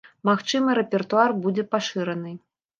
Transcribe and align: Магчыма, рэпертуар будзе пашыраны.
Магчыма, 0.29 0.77
рэпертуар 0.79 1.37
будзе 1.45 1.69
пашыраны. 1.77 2.37